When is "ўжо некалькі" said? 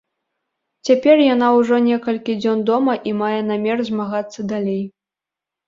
1.57-2.37